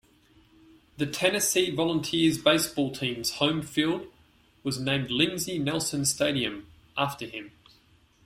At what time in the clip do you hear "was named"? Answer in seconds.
4.63-5.11